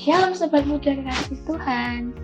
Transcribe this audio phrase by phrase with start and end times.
[0.00, 2.16] Shalom Sobat Muda Kasih Tuhan.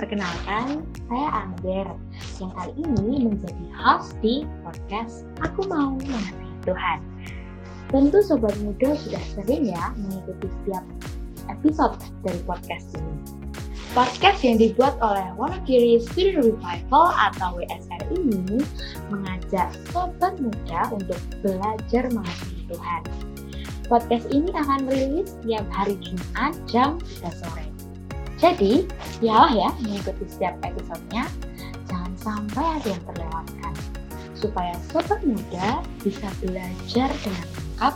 [0.00, 1.92] Perkenalkan, saya Angger
[2.40, 7.04] yang kali ini menjadi host di podcast Aku Mau Mengasihi Tuhan.
[7.92, 10.80] Tentu Sobat Muda sudah sering ya mengikuti setiap
[11.52, 13.16] episode dari podcast ini.
[13.92, 18.64] Podcast yang dibuat oleh Wonogiri Student Revival atau WSR ini
[19.12, 23.29] mengajak sobat muda untuk belajar mengasihi Tuhan
[23.90, 27.66] Podcast ini akan merilis setiap hari Jumat jam 3 sore.
[28.38, 28.86] Jadi,
[29.18, 31.26] biarlah ya mengikuti setiap episodenya,
[31.90, 33.74] jangan sampai ada yang terlewatkan.
[34.38, 37.94] Supaya sobat muda bisa belajar dengan lengkap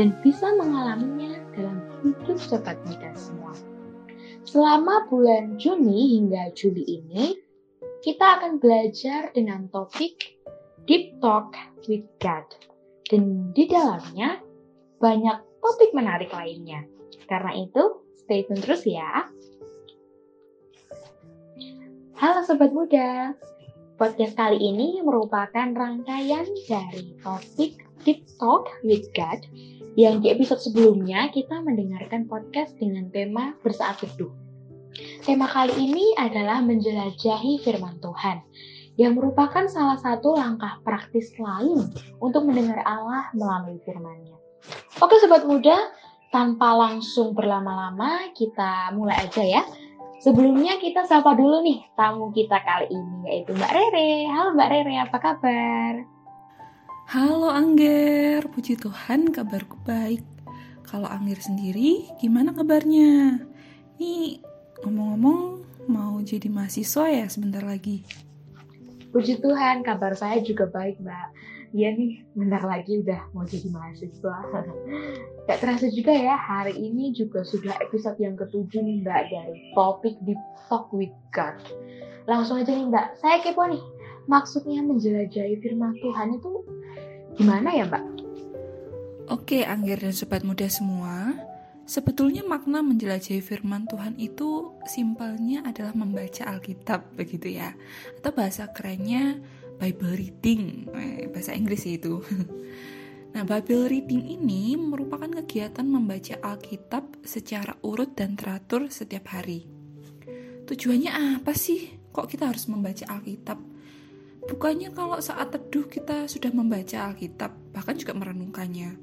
[0.00, 3.52] dan bisa mengalaminya dalam hidup sobat muda semua.
[4.48, 7.36] Selama bulan Juni hingga Juli ini,
[8.00, 10.40] kita akan belajar dengan topik
[10.88, 11.52] Deep Talk
[11.84, 12.48] with God.
[13.06, 14.45] Dan di dalamnya
[14.96, 16.84] banyak topik menarik lainnya.
[17.28, 19.28] Karena itu, stay tune terus ya.
[22.16, 23.36] Halo Sobat Muda,
[24.00, 29.44] podcast kali ini merupakan rangkaian dari topik Deep Talk with God
[30.00, 34.32] yang di episode sebelumnya kita mendengarkan podcast dengan tema bersaat teduh.
[35.28, 38.40] Tema kali ini adalah menjelajahi firman Tuhan
[38.96, 41.92] yang merupakan salah satu langkah praktis lain
[42.24, 44.45] untuk mendengar Allah melalui firman-Nya.
[44.96, 45.76] Oke sobat muda,
[46.32, 49.62] tanpa langsung berlama-lama kita mulai aja ya.
[50.24, 54.24] Sebelumnya kita sapa dulu nih tamu kita kali ini yaitu Mbak Rere.
[54.32, 55.92] Halo Mbak Rere, apa kabar?
[57.12, 60.24] Halo Angger, puji Tuhan kabarku baik.
[60.88, 63.44] Kalau Angger sendiri, gimana kabarnya?
[64.00, 64.40] Nih,
[64.80, 65.60] ngomong-ngomong
[65.92, 68.00] mau jadi mahasiswa ya sebentar lagi?
[69.12, 74.36] Puji Tuhan, kabar saya juga baik Mbak Iya nih, bentar lagi udah mau jadi mahasiswa.
[75.46, 80.16] Gak terasa juga ya, hari ini juga sudah episode yang ketujuh nih Mbak dari topik
[80.24, 80.40] Deep
[80.72, 81.52] Talk with God.
[82.24, 83.84] Langsung aja nih Mbak, saya kepo nih.
[84.24, 86.64] Maksudnya menjelajahi firman Tuhan itu
[87.36, 88.04] gimana ya Mbak?
[89.28, 91.36] Oke, Angger dan Sobat Muda semua.
[91.84, 97.76] Sebetulnya makna menjelajahi firman Tuhan itu simpelnya adalah membaca Alkitab begitu ya.
[98.16, 99.44] Atau bahasa kerennya
[99.76, 102.20] Bible reading, eh, bahasa Inggris itu.
[103.36, 109.68] Nah, Bible reading ini merupakan kegiatan membaca Alkitab secara urut dan teratur setiap hari.
[110.64, 112.00] Tujuannya apa sih?
[112.16, 113.60] Kok kita harus membaca Alkitab?
[114.48, 118.96] Bukannya kalau saat teduh kita sudah membaca Alkitab, bahkan juga merenungkannya.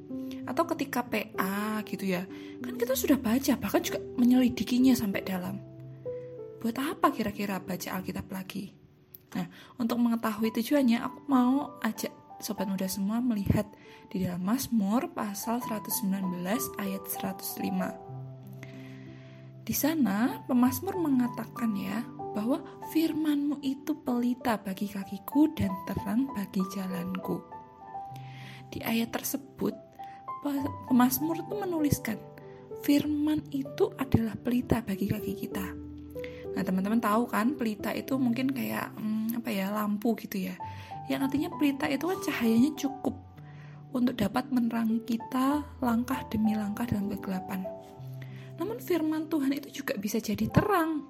[0.50, 2.25] Atau ketika PA gitu ya,
[2.57, 5.61] kan kita sudah baca, bahkan juga menyelidikinya sampai dalam.
[6.57, 8.83] Buat apa kira-kira baca Alkitab lagi?
[9.34, 9.50] Nah,
[9.82, 12.14] untuk mengetahui tujuannya, aku mau ajak
[12.44, 13.66] sobat muda semua melihat
[14.12, 16.44] di dalam Mazmur pasal 119
[16.78, 18.14] ayat 105.
[19.64, 22.04] Di sana, pemazmur mengatakan ya,
[22.36, 22.60] bahwa
[22.92, 27.40] firmanmu itu pelita bagi kakiku dan terang bagi jalanku.
[28.68, 29.72] Di ayat tersebut,
[30.92, 32.20] pemazmur itu menuliskan,
[32.84, 35.66] firman itu adalah pelita bagi kaki kita.
[36.54, 40.56] Nah, teman-teman tahu kan, pelita itu mungkin kayak hmm, apa ya lampu gitu ya.
[41.08, 43.16] Yang artinya pelita itu kan cahayanya cukup
[43.94, 47.62] untuk dapat menerangi kita langkah demi langkah dalam kegelapan.
[48.58, 51.06] Namun firman Tuhan itu juga bisa jadi terang.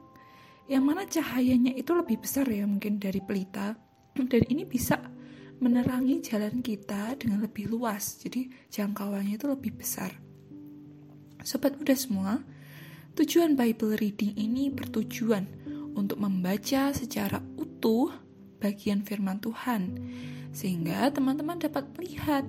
[0.67, 3.75] Yang mana cahayanya itu lebih besar ya mungkin dari pelita.
[4.13, 4.99] Dan ini bisa
[5.59, 8.19] menerangi jalan kita dengan lebih luas.
[8.19, 10.11] Jadi jangkauannya itu lebih besar.
[11.43, 12.39] Sobat muda semua
[13.19, 15.43] tujuan Bible reading ini bertujuan
[15.93, 17.43] untuk membaca secara
[17.83, 18.15] utuh
[18.63, 19.99] bagian firman Tuhan,
[20.55, 22.47] sehingga teman-teman dapat melihat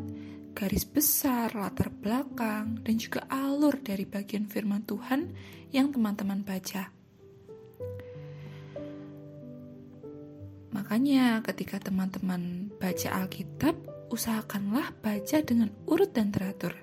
[0.55, 5.35] garis besar, latar belakang, dan juga alur dari bagian firman Tuhan
[5.75, 6.87] yang teman-teman baca.
[10.71, 13.75] Makanya, ketika teman-teman baca Alkitab,
[14.15, 16.79] usahakanlah baca dengan urut dan teratur.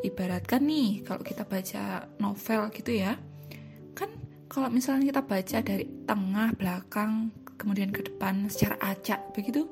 [0.00, 3.20] Ibaratkan nih, kalau kita baca novel gitu ya,
[4.50, 9.68] kalau misalnya kita baca dari tengah, belakang, kemudian ke depan secara acak begitu,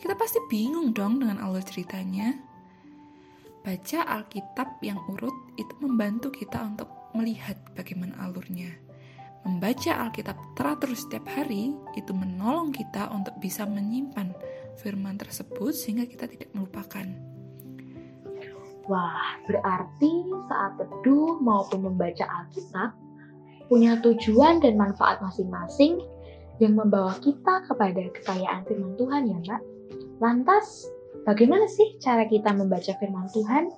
[0.00, 2.32] kita pasti bingung dong dengan alur ceritanya.
[3.60, 8.72] Baca Alkitab yang urut itu membantu kita untuk melihat bagaimana alurnya.
[9.44, 14.32] Membaca Alkitab teratur setiap hari itu menolong kita untuk bisa menyimpan
[14.80, 17.04] firman tersebut sehingga kita tidak melupakan.
[18.88, 22.96] Wah, berarti saat teduh maupun membaca Alkitab
[23.68, 26.00] punya tujuan dan manfaat masing-masing
[26.58, 29.62] yang membawa kita kepada kekayaan firman Tuhan ya Mbak.
[30.18, 30.90] Lantas,
[31.22, 33.70] bagaimana sih cara kita membaca firman Tuhan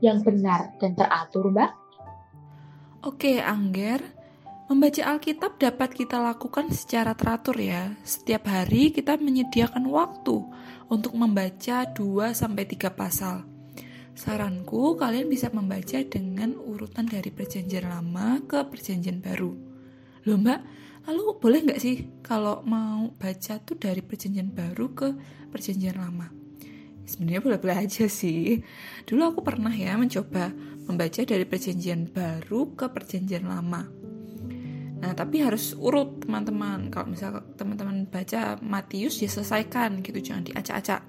[0.00, 1.70] yang benar dan teratur Mbak?
[3.04, 4.00] Oke, Angger.
[4.70, 7.92] Membaca Alkitab dapat kita lakukan secara teratur ya.
[8.08, 10.48] Setiap hari kita menyediakan waktu
[10.88, 13.44] untuk membaca 2 sampai 3 pasal.
[14.16, 19.71] Saranku kalian bisa membaca dengan urutan dari perjanjian lama ke perjanjian baru.
[20.22, 20.60] Loh mbak,
[21.10, 25.08] lalu boleh nggak sih kalau mau baca tuh dari perjanjian baru ke
[25.50, 26.30] perjanjian lama?
[27.02, 28.62] Sebenarnya boleh-boleh aja sih.
[29.02, 30.54] Dulu aku pernah ya mencoba
[30.86, 33.82] membaca dari perjanjian baru ke perjanjian lama.
[35.02, 36.86] Nah, tapi harus urut teman-teman.
[36.94, 41.02] Kalau misal teman-teman baca Matius ya selesaikan gitu, jangan diacak-acak.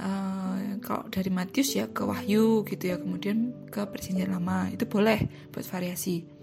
[0.00, 4.72] Uh, kalau dari Matius ya ke Wahyu gitu ya, kemudian ke perjanjian lama.
[4.72, 6.39] Itu boleh buat variasi.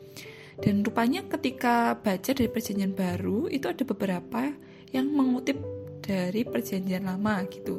[0.57, 4.49] Dan rupanya ketika baca dari perjanjian baru itu ada beberapa
[4.89, 5.61] yang mengutip
[6.01, 7.77] dari perjanjian lama gitu.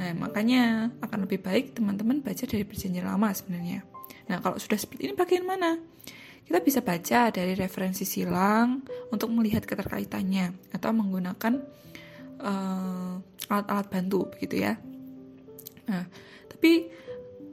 [0.00, 3.84] Nah, makanya akan lebih baik teman-teman baca dari perjanjian lama sebenarnya.
[4.32, 5.76] Nah, kalau sudah seperti ini bagian mana?
[6.42, 11.54] Kita bisa baca dari referensi silang untuk melihat keterkaitannya atau menggunakan
[12.40, 13.14] uh,
[13.52, 14.74] alat-alat bantu begitu ya.
[15.86, 16.08] Nah,
[16.48, 16.88] tapi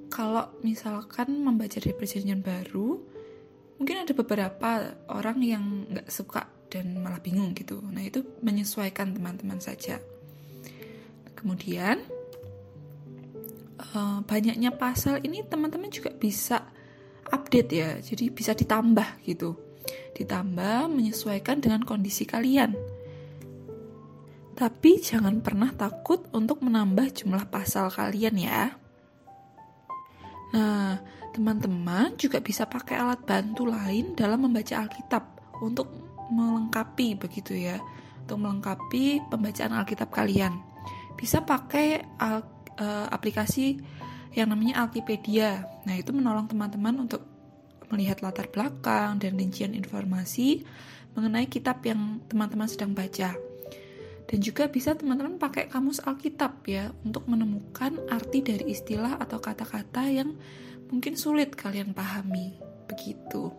[0.09, 2.97] kalau misalkan membaca dari perjanjian baru,
[4.09, 4.69] ada beberapa
[5.13, 7.77] orang yang nggak suka dan malah bingung gitu.
[7.85, 10.01] Nah, itu menyesuaikan teman-teman saja.
[11.37, 12.01] Kemudian,
[13.93, 16.65] uh, banyaknya pasal ini teman-teman juga bisa
[17.29, 19.55] update ya jadi bisa ditambah gitu
[20.17, 22.73] ditambah menyesuaikan dengan kondisi kalian
[24.57, 28.75] tapi jangan pernah takut untuk menambah jumlah pasal kalian ya
[30.49, 30.97] nah
[31.29, 35.23] teman-teman juga bisa pakai alat bantu lain dalam membaca Alkitab
[35.61, 35.93] untuk
[36.33, 37.77] melengkapi begitu ya
[38.25, 40.57] untuk melengkapi pembacaan Alkitab kalian
[41.19, 43.75] bisa pakai al uh, aplikasi
[44.33, 45.67] yang namanya Alkipedia.
[45.83, 47.25] Nah, itu menolong teman-teman untuk
[47.89, 50.63] melihat latar belakang dan rincian informasi
[51.17, 53.33] mengenai kitab yang teman-teman sedang baca.
[54.29, 60.05] Dan juga bisa teman-teman pakai kamus Alkitab ya untuk menemukan arti dari istilah atau kata-kata
[60.05, 60.37] yang
[60.93, 62.61] mungkin sulit kalian pahami.
[62.85, 63.49] Begitu.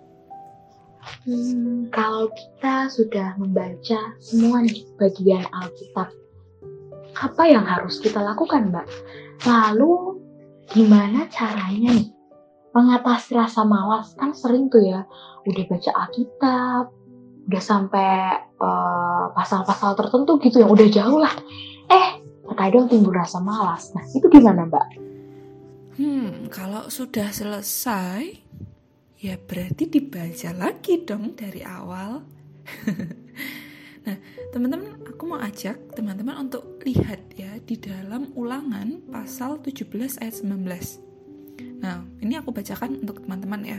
[1.26, 4.62] Hmm, kalau kita sudah membaca semua
[5.00, 6.12] bagian Alkitab,
[7.18, 8.86] apa yang harus kita lakukan, Mbak?
[9.48, 10.22] Lalu
[10.70, 12.14] gimana caranya nih
[12.70, 14.14] mengatasi rasa malas?
[14.14, 15.02] Kan sering tuh ya,
[15.50, 16.84] udah baca Alkitab,
[17.50, 21.34] udah sampai eh, pasal-pasal tertentu gitu yang udah jauh lah.
[21.90, 23.90] Eh, terkadang timbul rasa malas.
[23.90, 24.86] Nah, itu gimana, Mbak?
[25.98, 28.38] Hmm, kalau sudah selesai,
[29.18, 32.22] ya berarti dibaca lagi dong dari awal.
[34.00, 34.16] Nah,
[34.48, 39.92] teman-teman, aku mau ajak teman-teman untuk lihat ya di dalam ulangan pasal 17
[40.24, 41.84] ayat 19.
[41.84, 43.78] Nah, ini aku bacakan untuk teman-teman ya.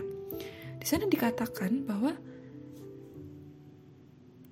[0.77, 2.13] Di sana dikatakan bahwa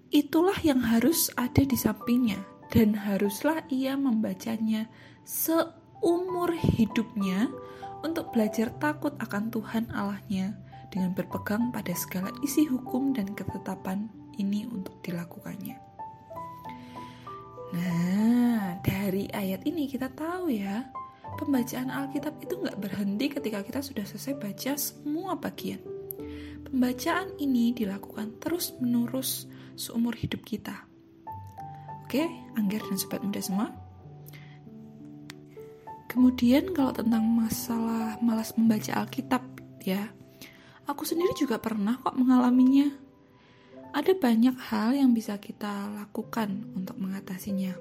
[0.09, 4.85] itulah yang harus ada di sampingnya dan haruslah ia membacanya
[5.25, 7.49] seumur hidupnya
[8.05, 10.57] untuk belajar takut akan Tuhan Allahnya
[10.89, 14.09] dengan berpegang pada segala isi hukum dan ketetapan
[14.41, 15.77] ini untuk dilakukannya.
[17.69, 20.89] Nah, dari ayat ini kita tahu ya,
[21.37, 25.77] pembacaan Alkitab itu nggak berhenti ketika kita sudah selesai baca semua bagian.
[26.65, 29.45] Pembacaan ini dilakukan terus-menerus
[29.79, 30.83] seumur hidup kita.
[32.03, 32.27] Oke,
[32.59, 33.71] Angger dan Sobat Muda semua.
[36.11, 39.45] Kemudian kalau tentang masalah malas membaca Alkitab
[39.87, 40.11] ya,
[40.83, 42.91] aku sendiri juga pernah kok mengalaminya
[43.89, 47.73] ada banyak hal yang bisa kita lakukan untuk mengatasinya.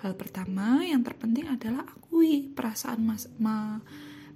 [0.00, 3.78] Hal pertama yang terpenting adalah akui perasaan mas ma,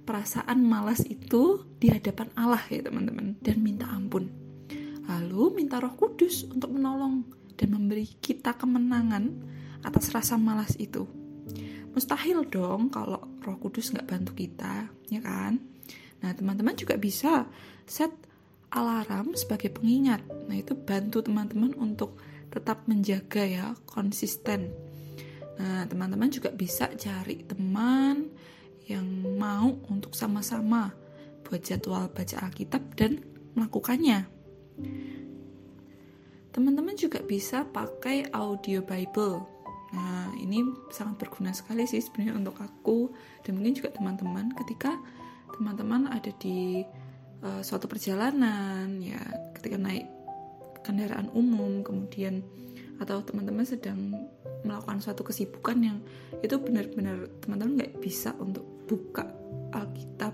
[0.05, 4.46] perasaan malas itu di hadapan Allah ya teman-teman dan minta ampun.
[5.07, 7.23] Lalu minta Roh Kudus untuk menolong
[7.55, 9.31] dan memberi kita kemenangan
[9.81, 11.07] atas rasa malas itu.
[11.95, 15.57] Mustahil dong kalau Roh Kudus nggak bantu kita, ya kan?
[16.21, 17.47] Nah teman-teman juga bisa
[17.87, 18.11] set
[18.71, 20.23] alarm sebagai pengingat.
[20.47, 22.19] Nah, itu bantu teman-teman untuk
[22.51, 24.71] tetap menjaga ya, konsisten.
[25.57, 28.29] Nah, teman-teman juga bisa cari teman
[28.87, 30.93] yang mau untuk sama-sama
[31.43, 33.23] buat jadwal baca Alkitab dan
[33.55, 34.36] melakukannya.
[36.53, 39.45] Teman-teman juga bisa pakai audio Bible.
[39.93, 43.13] Nah, ini sangat berguna sekali sih sebenarnya untuk aku
[43.45, 44.99] dan mungkin juga teman-teman ketika
[45.55, 46.83] teman-teman ada di
[47.39, 49.19] uh, suatu perjalanan ya
[49.55, 50.05] ketika naik
[50.83, 52.43] kendaraan umum kemudian
[52.97, 54.27] atau teman-teman sedang
[54.65, 55.97] melakukan suatu kesibukan yang
[56.41, 59.23] itu benar-benar teman-teman nggak bisa untuk buka
[59.71, 60.33] Alkitab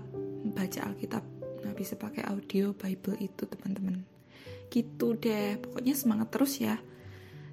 [0.56, 1.22] baca Alkitab
[1.62, 4.13] nggak bisa pakai audio Bible itu teman-teman
[4.70, 5.60] gitu deh.
[5.60, 6.76] Pokoknya semangat terus ya.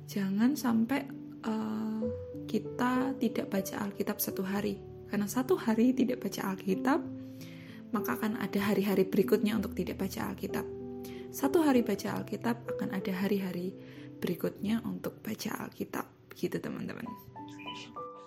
[0.08, 1.08] Jangan sampai
[1.48, 2.04] uh,
[2.46, 4.80] kita tidak baca Alkitab satu hari.
[5.08, 7.00] Karena satu hari tidak baca Alkitab
[7.92, 10.64] maka akan ada hari-hari berikutnya untuk tidak baca Alkitab.
[11.32, 13.76] Satu hari baca Alkitab akan ada hari-hari
[14.20, 16.08] berikutnya untuk baca Alkitab.
[16.36, 17.08] Gitu teman-teman.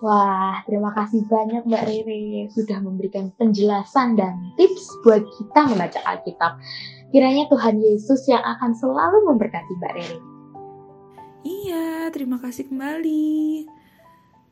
[0.05, 2.25] Wah, terima kasih banyak Mbak Rere.
[2.53, 6.61] Sudah memberikan penjelasan dan tips buat kita membaca Alkitab.
[7.15, 10.19] Kiranya Tuhan Yesus yang akan selalu memberkati Mbak Rere.
[11.47, 13.71] Iya, terima kasih kembali.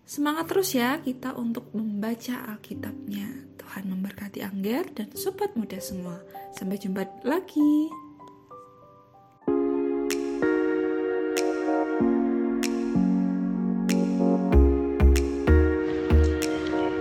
[0.07, 3.51] Semangat terus ya kita untuk membaca Alkitabnya.
[3.59, 6.23] Tuhan memberkati Angger dan sobat muda semua.
[6.55, 7.91] Sampai jumpa lagi.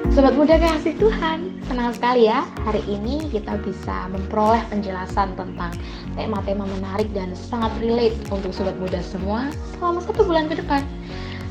[0.09, 5.71] Sobat muda kasih Tuhan, senang sekali ya hari ini kita bisa memperoleh penjelasan tentang
[6.19, 10.83] tema-tema menarik dan sangat relate untuk sobat muda semua selama satu bulan ke depan.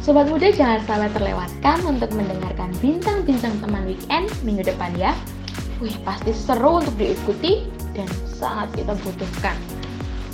[0.05, 5.17] Sobat muda jangan sampai terlewatkan untuk mendengarkan bintang-bintang teman weekend minggu depan ya.
[5.81, 7.65] Wih, pasti seru untuk diikuti
[7.97, 9.57] dan sangat kita butuhkan.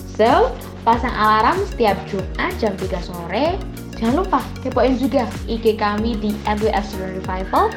[0.03, 0.51] So,
[0.83, 3.55] pasang alarm setiap Jumat jam 3 sore.
[4.03, 7.71] Jangan lupa kepoin juga IG kami di MWS Revival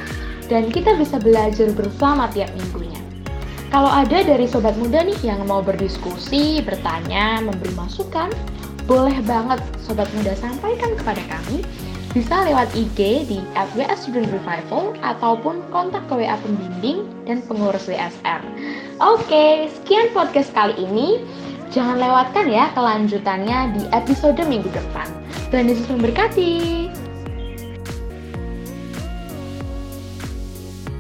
[0.50, 2.98] dan kita bisa belajar bersama tiap minggunya.
[3.70, 8.34] Kalau ada dari sobat muda nih yang mau berdiskusi, bertanya, memberi masukan,
[8.89, 11.62] boleh banget sobat muda sampaikan kepada kami
[12.10, 18.41] bisa lewat IG di FWS Student Revival ataupun kontak ke WA pembimbing dan pengurus WSR.
[18.98, 21.22] Oke, sekian podcast kali ini.
[21.70, 25.06] Jangan lewatkan ya kelanjutannya di episode minggu depan.
[25.53, 26.89] Tuhan Yesus memberkati.